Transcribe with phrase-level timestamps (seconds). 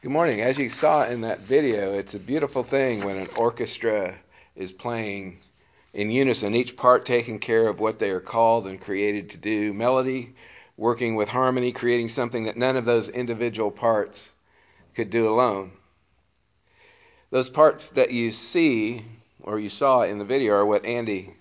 [0.00, 0.40] Good morning.
[0.40, 4.14] As you saw in that video, it's a beautiful thing when an orchestra
[4.54, 5.40] is playing
[5.92, 9.72] in unison, each part taking care of what they are called and created to do.
[9.72, 10.36] Melody
[10.76, 14.32] working with harmony, creating something that none of those individual parts
[14.94, 15.72] could do alone.
[17.30, 19.04] Those parts that you see
[19.40, 21.34] or you saw in the video are what Andy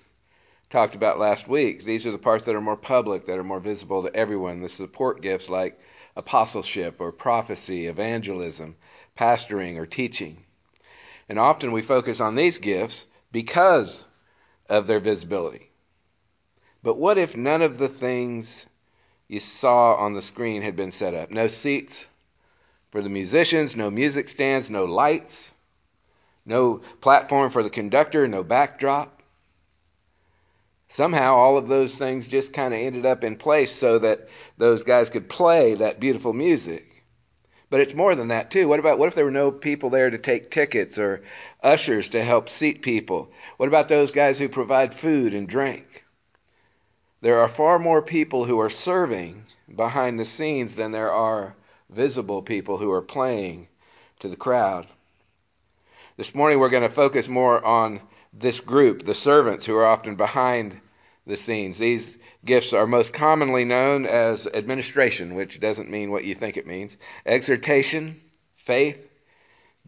[0.71, 1.83] talked about last week.
[1.83, 4.61] These are the parts that are more public, that are more visible to everyone.
[4.61, 5.79] The support gifts like
[6.17, 8.75] apostleship or prophecy, evangelism,
[9.17, 10.43] pastoring, or teaching.
[11.29, 14.05] And often we focus on these gifts because
[14.67, 15.69] of their visibility.
[16.81, 18.65] But what if none of the things
[19.27, 21.29] you saw on the screen had been set up?
[21.29, 22.07] No seats
[22.91, 25.51] for the musicians, no music stands, no lights,
[26.45, 29.21] no platform for the conductor, no backdrop.
[30.87, 34.83] Somehow all of those things just kind of ended up in place so that those
[34.83, 36.83] guys could play that beautiful music.
[37.69, 38.67] But it's more than that too.
[38.67, 41.21] What about what if there were no people there to take tickets or
[41.61, 43.31] ushers to help seat people?
[43.57, 46.05] What about those guys who provide food and drink?
[47.21, 51.55] There are far more people who are serving behind the scenes than there are
[51.89, 53.67] visible people who are playing
[54.19, 54.87] to the crowd.
[56.15, 58.01] This morning we're going to focus more on
[58.33, 60.79] this group, the servants who are often behind
[61.25, 61.77] the scenes.
[61.77, 62.15] These
[62.45, 66.97] gifts are most commonly known as administration, which doesn't mean what you think it means,
[67.25, 68.21] exhortation,
[68.55, 69.01] faith,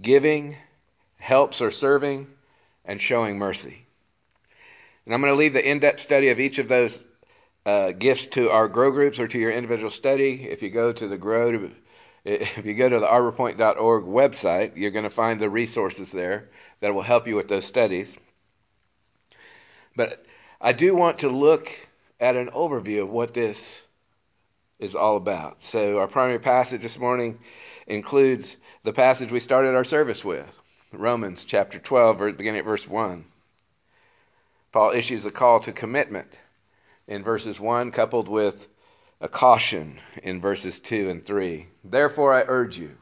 [0.02, 0.56] giving,
[1.18, 2.28] helps or serving,
[2.86, 3.86] and showing mercy.
[5.06, 7.04] And I'm going to leave the in depth study of each of those
[7.66, 10.48] uh, gifts to our grow groups or to your individual study.
[10.50, 11.70] If you go to the grow,
[12.26, 16.50] if you go to the arborpoint.org website, you're going to find the resources there
[16.82, 18.18] that will help you with those studies.
[19.96, 20.26] But
[20.62, 21.70] I do want to look
[22.20, 23.82] at an overview of what this
[24.78, 25.64] is all about.
[25.64, 27.40] So, our primary passage this morning
[27.88, 30.60] includes the passage we started our service with
[30.92, 33.26] Romans chapter 12, beginning at verse 1.
[34.72, 36.40] Paul issues a call to commitment
[37.08, 38.68] in verses 1, coupled with
[39.22, 41.68] a caution in verses 2 and 3.
[41.84, 42.96] Therefore, I urge you,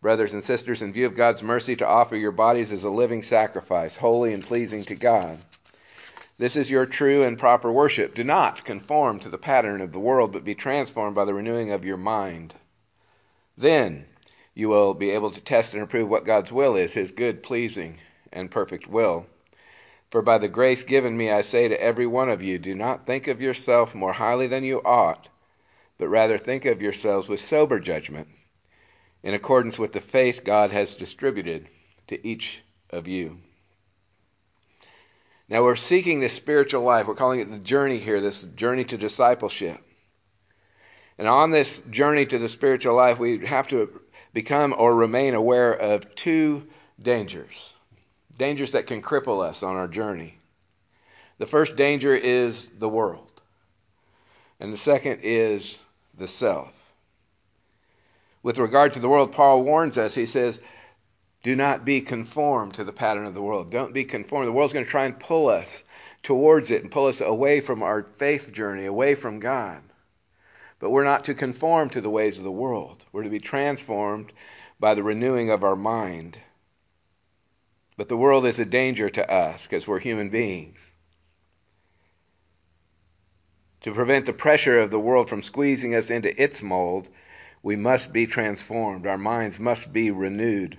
[0.00, 3.22] brothers and sisters, in view of God's mercy, to offer your bodies as a living
[3.22, 5.38] sacrifice, holy and pleasing to God.
[6.38, 8.14] This is your true and proper worship.
[8.14, 11.72] Do not conform to the pattern of the world, but be transformed by the renewing
[11.72, 12.54] of your mind.
[13.56, 14.06] Then
[14.54, 17.98] you will be able to test and approve what God's will is, his good, pleasing,
[18.32, 19.26] and perfect will.
[20.10, 23.06] For by the grace given me, I say to every one of you, do not
[23.06, 25.28] think of yourself more highly than you ought,
[25.96, 28.28] but rather think of yourselves with sober judgment,
[29.22, 31.68] in accordance with the faith God has distributed
[32.08, 33.38] to each of you.
[35.52, 37.06] Now we're seeking this spiritual life.
[37.06, 39.78] We're calling it the journey here, this journey to discipleship.
[41.18, 44.00] And on this journey to the spiritual life, we have to
[44.32, 46.66] become or remain aware of two
[46.98, 47.74] dangers.
[48.38, 50.38] Dangers that can cripple us on our journey.
[51.36, 53.42] The first danger is the world.
[54.58, 55.78] And the second is
[56.16, 56.72] the self.
[58.42, 60.14] With regard to the world, Paul warns us.
[60.14, 60.58] He says,
[61.42, 63.70] do not be conformed to the pattern of the world.
[63.70, 64.46] Don't be conformed.
[64.46, 65.82] The world's going to try and pull us
[66.22, 69.82] towards it and pull us away from our faith journey, away from God.
[70.78, 73.04] But we're not to conform to the ways of the world.
[73.12, 74.32] We're to be transformed
[74.78, 76.38] by the renewing of our mind.
[77.96, 80.92] But the world is a danger to us because we're human beings.
[83.82, 87.08] To prevent the pressure of the world from squeezing us into its mold,
[87.64, 89.06] we must be transformed.
[89.06, 90.78] Our minds must be renewed.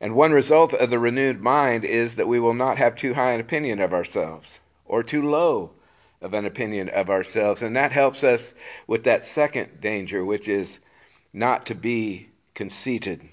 [0.00, 3.32] And one result of the renewed mind is that we will not have too high
[3.32, 5.72] an opinion of ourselves or too low
[6.20, 7.62] of an opinion of ourselves.
[7.62, 8.54] And that helps us
[8.86, 10.78] with that second danger, which is
[11.32, 13.28] not to be conceited.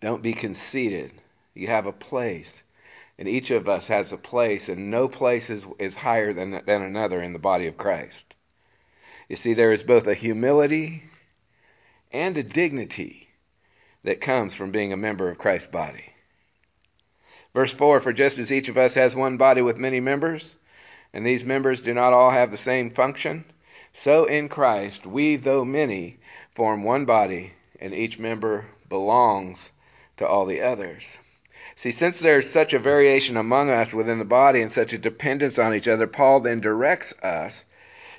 [0.00, 1.10] Don't be conceited.
[1.54, 2.62] You have a place.
[3.18, 6.82] And each of us has a place, and no place is, is higher than, than
[6.82, 8.34] another in the body of Christ.
[9.28, 11.04] You see, there is both a humility
[12.12, 13.23] and a dignity
[14.04, 16.12] that comes from being a member of Christ's body.
[17.54, 20.54] Verse 4 For just as each of us has one body with many members,
[21.12, 23.44] and these members do not all have the same function,
[23.92, 26.18] so in Christ we, though many,
[26.54, 29.70] form one body, and each member belongs
[30.18, 31.18] to all the others.
[31.76, 34.98] See, since there is such a variation among us within the body and such a
[34.98, 37.64] dependence on each other, Paul then directs us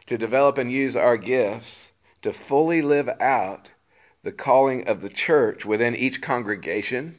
[0.07, 1.91] to develop and use our gifts
[2.23, 3.69] to fully live out
[4.25, 7.15] the calling of the church within each congregation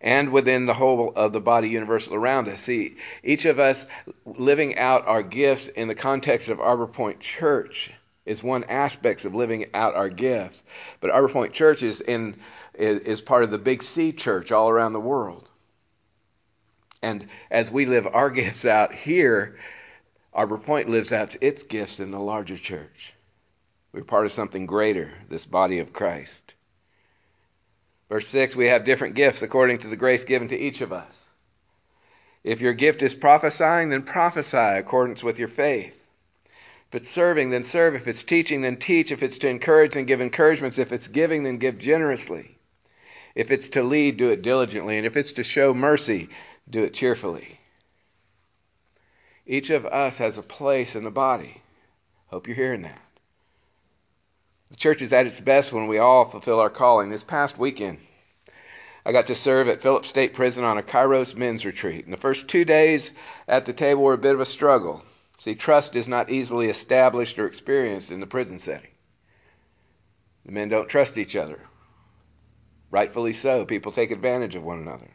[0.00, 2.60] and within the whole of the body universal around us.
[2.60, 3.88] See, each of us
[4.24, 7.90] living out our gifts in the context of Arbor Point Church
[8.24, 10.62] is one aspect of living out our gifts.
[11.00, 12.36] But Arbor Point Church is in
[12.72, 15.48] is, part of the Big C Church all around the world.
[17.02, 19.56] And as we live our gifts out here,
[20.32, 23.12] Arbor Point lives out its gifts in the larger church.
[23.92, 26.54] We're part of something greater, this body of Christ.
[28.08, 31.24] Verse 6 We have different gifts according to the grace given to each of us.
[32.44, 36.00] If your gift is prophesying, then prophesy accordance with your faith.
[36.88, 37.96] If it's serving, then serve.
[37.96, 39.10] If it's teaching, then teach.
[39.10, 40.78] If it's to encourage, then give encouragements.
[40.78, 42.56] If it's giving, then give generously.
[43.34, 44.96] If it's to lead, do it diligently.
[44.96, 46.28] And if it's to show mercy,
[46.70, 47.58] do it cheerfully.
[49.44, 51.60] Each of us has a place in the body.
[52.28, 53.05] Hope you're hearing that.
[54.70, 57.08] The church is at its best when we all fulfill our calling.
[57.08, 57.98] This past weekend,
[59.04, 62.04] I got to serve at Phillips State Prison on a Kairos men's retreat.
[62.04, 63.12] And the first two days
[63.46, 65.04] at the table were a bit of a struggle.
[65.38, 68.90] See, trust is not easily established or experienced in the prison setting.
[70.44, 71.60] The men don't trust each other.
[72.90, 73.64] Rightfully so.
[73.64, 75.10] People take advantage of one another.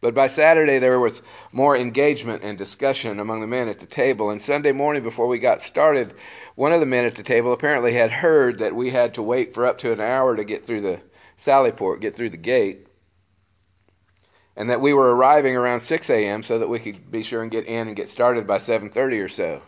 [0.00, 1.22] But by Saturday, there was
[1.52, 4.30] more engagement and discussion among the men at the table.
[4.30, 6.14] And Sunday morning, before we got started,
[6.56, 9.54] one of the men at the table apparently had heard that we had to wait
[9.54, 11.00] for up to an hour to get through the
[11.36, 12.88] Sally Port, get through the gate,
[14.56, 16.42] and that we were arriving around 6 a.m.
[16.42, 19.28] so that we could be sure and get in and get started by 7:30 or
[19.28, 19.60] so.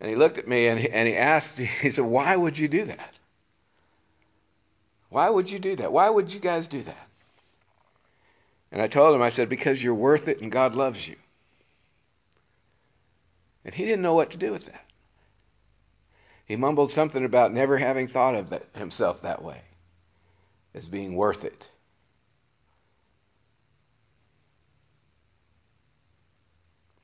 [0.00, 2.68] And he looked at me and he, and he asked, he said, "Why would you
[2.68, 3.14] do that?
[5.10, 5.92] Why would you do that?
[5.92, 7.08] Why would you guys do that?"
[8.72, 11.16] And I told him, I said, "Because you're worth it and God loves you."
[13.66, 14.87] And he didn't know what to do with that.
[16.48, 19.60] He mumbled something about never having thought of that, himself that way,
[20.74, 21.68] as being worth it.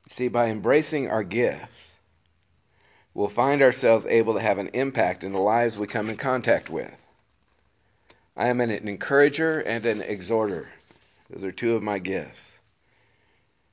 [0.07, 1.95] See, by embracing our gifts,
[3.13, 6.71] we'll find ourselves able to have an impact in the lives we come in contact
[6.71, 6.91] with.
[8.35, 10.67] I am an encourager and an exhorter.
[11.29, 12.51] Those are two of my gifts.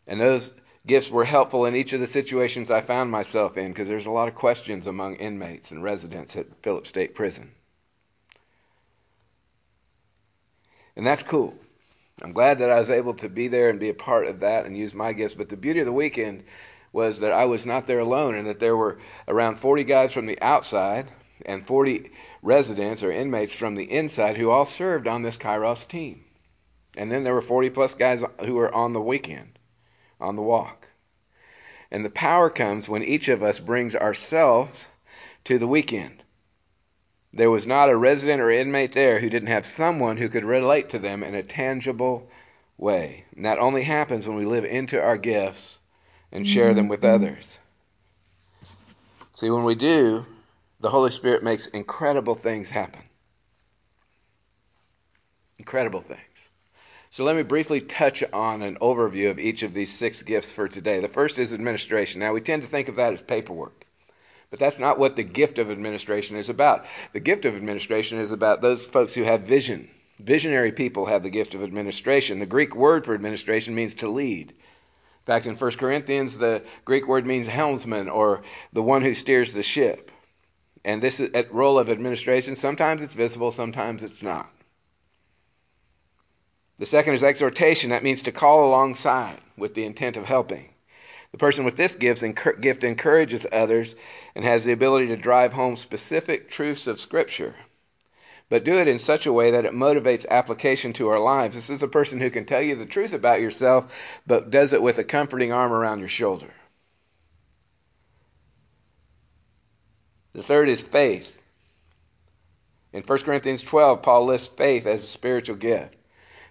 [0.07, 0.53] And those
[0.87, 4.11] gifts were helpful in each of the situations I found myself in because there's a
[4.11, 7.53] lot of questions among inmates and residents at Phillips State Prison.
[10.97, 11.55] And that's cool.
[12.21, 14.67] I'm glad that I was able to be there and be a part of that
[14.67, 15.35] and use my gifts.
[15.35, 16.45] But the beauty of the weekend
[16.93, 20.27] was that I was not there alone and that there were around 40 guys from
[20.27, 21.09] the outside
[21.47, 22.11] and 40
[22.43, 26.25] residents or inmates from the inside who all served on this Kairos team.
[26.97, 29.59] And then there were 40 plus guys who were on the weekend
[30.23, 30.89] on the walk.
[31.91, 34.91] And the power comes when each of us brings ourselves
[35.45, 36.23] to the weekend.
[37.35, 40.91] There was not a resident or inmate there who didn't have someone who could relate
[40.91, 42.31] to them in a tangible
[42.77, 43.25] way.
[43.35, 45.81] And that only happens when we live into our gifts
[46.31, 47.15] and share them with mm-hmm.
[47.15, 47.59] others.
[49.35, 50.27] See, when we do,
[50.81, 53.03] the Holy Spirit makes incredible things happen.
[55.59, 56.42] Incredible things.
[57.13, 60.67] So let me briefly touch on an overview of each of these six gifts for
[60.67, 61.01] today.
[61.01, 62.21] The first is administration.
[62.21, 63.85] Now, we tend to think of that as paperwork.
[64.49, 66.87] But that's not what the gift of administration is about.
[67.13, 69.91] The gift of administration is about those folks who have vision.
[70.21, 72.39] Visionary people have the gift of administration.
[72.39, 74.55] The Greek word for administration means to lead.
[75.27, 78.41] Back in 1 Corinthians, the Greek word means helmsman or
[78.73, 80.11] the one who steers the ship.
[80.83, 81.21] And this
[81.51, 84.51] role of administration, sometimes it's visible, sometimes it's not.
[86.83, 87.91] The second is exhortation.
[87.91, 90.69] That means to call alongside with the intent of helping.
[91.31, 92.25] The person with this gift
[92.83, 93.95] encourages others
[94.35, 97.55] and has the ability to drive home specific truths of Scripture,
[98.49, 101.55] but do it in such a way that it motivates application to our lives.
[101.55, 103.97] This is a person who can tell you the truth about yourself,
[104.27, 106.53] but does it with a comforting arm around your shoulder.
[110.33, 111.41] The third is faith.
[112.93, 115.95] In 1 Corinthians 12, Paul lists faith as a spiritual gift.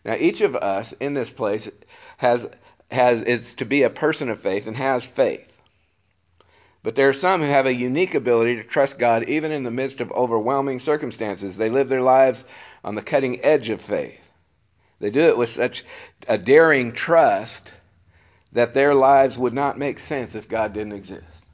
[0.03, 1.69] Now, each of us in this place
[2.17, 2.47] has,
[2.89, 5.47] has, is to be a person of faith and has faith.
[6.83, 9.71] But there are some who have a unique ability to trust God even in the
[9.71, 11.55] midst of overwhelming circumstances.
[11.55, 12.43] They live their lives
[12.83, 14.17] on the cutting edge of faith.
[14.99, 15.83] They do it with such
[16.27, 17.71] a daring trust
[18.53, 21.45] that their lives would not make sense if God didn't exist.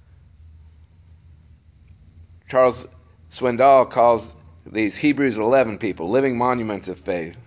[2.50, 2.88] Charles
[3.32, 4.34] Swindoll calls
[4.66, 7.38] these Hebrews 11 people living monuments of faith.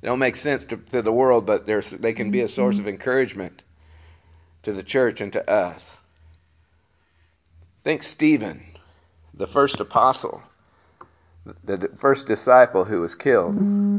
[0.00, 2.80] They don't make sense to, to the world, but they can be a source of
[2.80, 2.90] mm-hmm.
[2.90, 3.62] encouragement
[4.62, 5.96] to the church and to us.
[7.84, 8.62] Think Stephen,
[9.32, 10.42] the first apostle,
[11.64, 13.54] the first disciple who was killed.
[13.54, 13.98] Mm-hmm.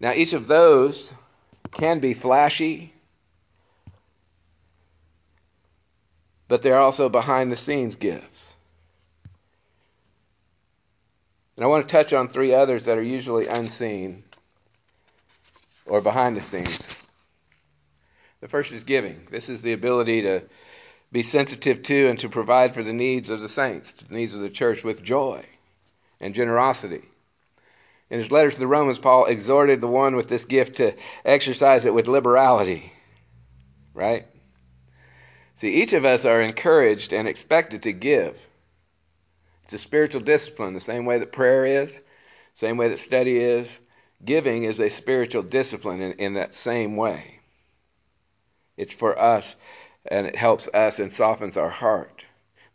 [0.00, 1.14] Now, each of those
[1.72, 2.92] can be flashy,
[6.48, 8.55] but they're also behind the scenes gifts.
[11.56, 14.24] And I want to touch on three others that are usually unseen
[15.86, 16.94] or behind the scenes.
[18.40, 19.26] The first is giving.
[19.30, 20.42] This is the ability to
[21.10, 24.40] be sensitive to and to provide for the needs of the saints, the needs of
[24.40, 25.44] the church with joy
[26.20, 27.02] and generosity.
[28.10, 30.94] In his letter to the Romans, Paul exhorted the one with this gift to
[31.24, 32.92] exercise it with liberality.
[33.94, 34.26] Right?
[35.56, 38.36] See, each of us are encouraged and expected to give.
[39.66, 42.00] It's a spiritual discipline, the same way that prayer is,
[42.54, 43.80] same way that study is.
[44.24, 47.40] Giving is a spiritual discipline in, in that same way.
[48.76, 49.56] It's for us,
[50.04, 52.24] and it helps us and softens our heart.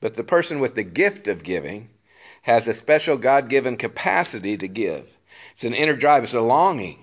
[0.02, 1.90] But the person with the gift of giving
[2.42, 5.10] has a special God given capacity to give.
[5.54, 7.02] It's an inner drive, it's a longing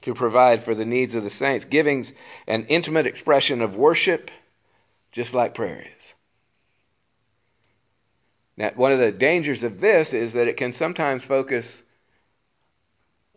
[0.00, 1.66] to provide for the needs of the saints.
[1.66, 2.10] Giving's
[2.46, 4.30] an intimate expression of worship,
[5.12, 6.14] just like prayer is.
[8.58, 11.80] Now, one of the dangers of this is that it can sometimes focus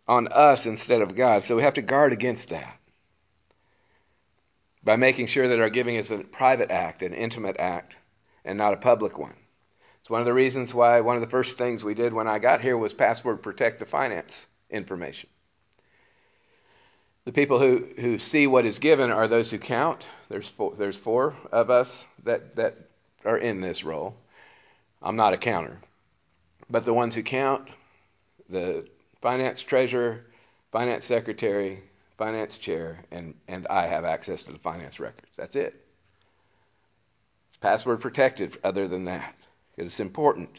[0.07, 1.43] on us instead of God.
[1.43, 2.79] So we have to guard against that
[4.83, 7.95] by making sure that our giving is a private act, an intimate act,
[8.43, 9.35] and not a public one.
[10.01, 12.39] It's one of the reasons why one of the first things we did when I
[12.39, 15.29] got here was password protect the finance information.
[17.25, 20.09] The people who, who see what is given are those who count.
[20.29, 22.75] There's four, there's four of us that, that
[23.23, 24.15] are in this role.
[25.01, 25.77] I'm not a counter.
[26.69, 27.69] But the ones who count,
[28.49, 28.87] the
[29.21, 30.25] finance treasurer,
[30.71, 31.83] finance secretary,
[32.17, 35.35] finance chair, and, and I have access to the finance records.
[35.35, 35.73] That's it.
[37.49, 39.35] It's password protected other than that
[39.75, 40.49] because it's important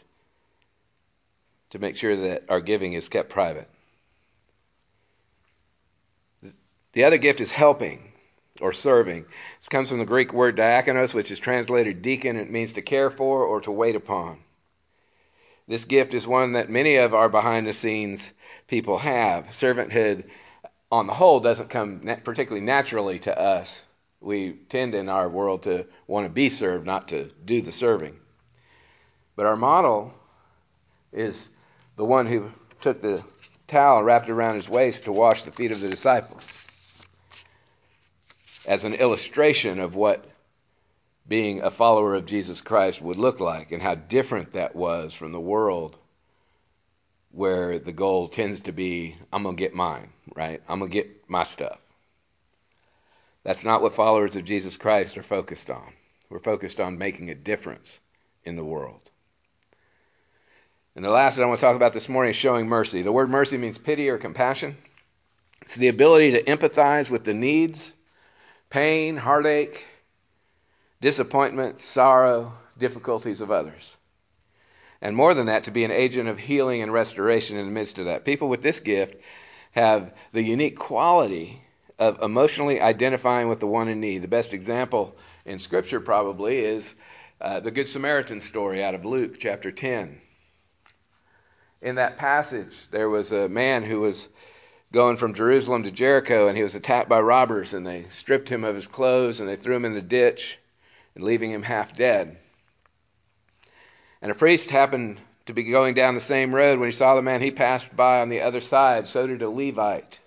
[1.71, 3.69] to make sure that our giving is kept private.
[6.93, 8.12] The other gift is helping
[8.61, 9.25] or serving.
[9.61, 12.37] This comes from the Greek word diakonos, which is translated deacon.
[12.37, 14.39] It means to care for or to wait upon.
[15.69, 18.33] This gift is one that many of our behind the scenes
[18.67, 19.47] people have.
[19.49, 20.25] Servanthood,
[20.91, 23.83] on the whole, doesn't come particularly naturally to us.
[24.21, 28.19] We tend in our world to want to be served, not to do the serving.
[29.35, 30.13] But our model
[31.13, 31.49] is
[31.97, 33.25] the one who took the
[33.67, 36.63] towel wrapped it around his waist to wash the feet of the disciples
[38.67, 40.25] as an illustration of what
[41.27, 45.33] being a follower of Jesus Christ would look like and how different that was from
[45.33, 45.97] the world
[47.31, 50.63] where the goal tends to be I'm going to get mine, right?
[50.69, 51.79] I'm going to get my stuff.
[53.45, 55.93] That's not what followers of Jesus Christ are focused on.
[56.29, 58.01] We're focused on making a difference
[58.45, 59.01] in the world.
[60.95, 63.03] And the last that I want to talk about this morning is showing mercy.
[63.03, 64.77] The word mercy means pity or compassion.
[65.63, 67.93] It's the ability to empathize with the needs
[68.73, 69.85] pain, heartache,
[71.03, 73.99] disappointment, sorrow, difficulties of others.
[75.03, 77.99] And more than that, to be an agent of healing and restoration in the midst
[77.99, 78.25] of that.
[78.25, 79.21] People with this gift
[79.73, 81.63] have the unique quality
[81.99, 84.23] of emotionally identifying with the one in need.
[84.23, 86.95] The best example in Scripture probably is
[87.43, 90.19] uh, the Good Samaritan story out of Luke chapter 10.
[91.83, 94.27] In that passage, there was a man who was
[94.93, 98.63] going from Jerusalem to Jericho, and he was attacked by robbers, and they stripped him
[98.63, 100.59] of his clothes and they threw him in the ditch,
[101.15, 102.37] and leaving him half dead.
[104.21, 106.79] And a priest happened to be going down the same road.
[106.79, 109.09] When he saw the man, he passed by on the other side.
[109.09, 110.21] So did a Levite.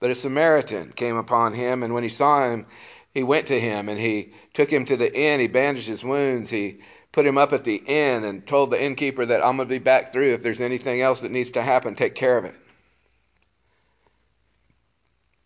[0.00, 2.66] But a Samaritan came upon him, and when he saw him,
[3.12, 5.40] he went to him and he took him to the inn.
[5.40, 6.50] He bandaged his wounds.
[6.50, 9.74] He put him up at the inn and told the innkeeper that I'm going to
[9.74, 10.34] be back through.
[10.34, 12.54] If there's anything else that needs to happen, take care of it.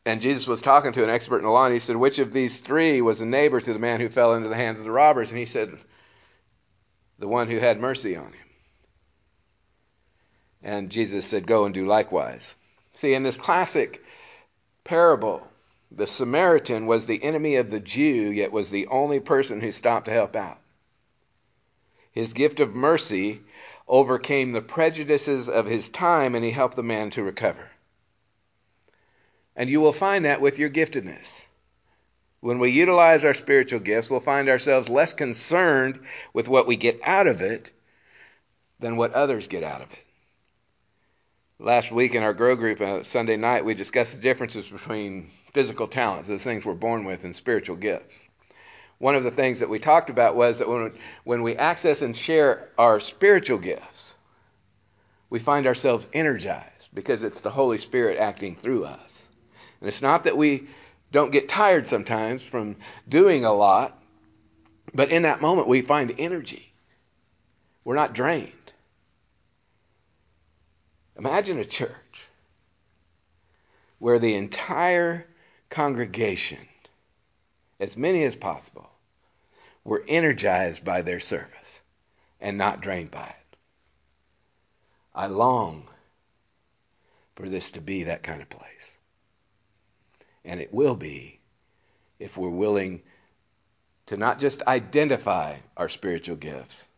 [0.04, 2.32] And Jesus was talking to an expert in the law, and he said, Which of
[2.32, 4.90] these three was a neighbor to the man who fell into the hands of the
[4.90, 5.30] robbers?
[5.30, 5.76] And he said,
[7.18, 8.48] The one who had mercy on him.
[10.62, 12.56] And Jesus said, Go and do likewise.
[12.94, 14.02] See, in this classic
[14.84, 15.46] parable,
[15.90, 20.06] the Samaritan was the enemy of the Jew, yet was the only person who stopped
[20.06, 20.58] to help out.
[22.12, 23.40] His gift of mercy
[23.86, 27.70] overcame the prejudices of his time, and he helped the man to recover.
[29.56, 31.46] And you will find that with your giftedness.
[32.40, 36.00] When we utilize our spiritual gifts, we'll find ourselves less concerned
[36.32, 37.70] with what we get out of it
[38.80, 40.04] than what others get out of it.
[41.60, 45.86] Last week in our Grow Group, uh, Sunday night, we discussed the differences between physical
[45.86, 48.28] talents, those things we're born with, and spiritual gifts.
[48.98, 50.92] One of the things that we talked about was that when,
[51.22, 54.16] when we access and share our spiritual gifts,
[55.30, 59.24] we find ourselves energized because it's the Holy Spirit acting through us.
[59.82, 60.68] And it's not that we
[61.10, 62.76] don't get tired sometimes from
[63.08, 63.98] doing a lot
[64.94, 66.72] But in that moment, we find energy.
[67.84, 68.52] We're not drained.
[71.16, 72.28] Imagine a church
[73.98, 75.26] where the entire
[75.70, 76.58] congregation,
[77.80, 78.90] as many as possible,
[79.84, 81.82] were energized by their service
[82.40, 83.56] and not drained by it.
[85.14, 85.88] I long
[87.34, 88.96] for this to be that kind of place.
[90.44, 91.40] And it will be
[92.18, 93.02] if we're willing
[94.06, 96.88] to not just identify our spiritual gifts,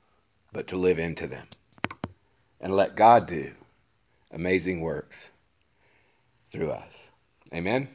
[0.52, 1.46] but to live into them
[2.60, 3.52] and let God do
[4.32, 5.30] amazing works
[6.50, 7.10] through us.
[7.52, 7.88] Amen.